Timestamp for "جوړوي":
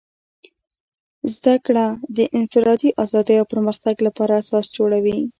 4.77-5.17